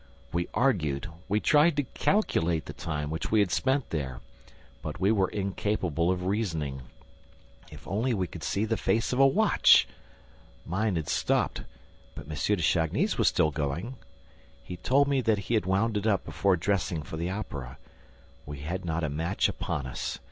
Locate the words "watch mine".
9.27-10.95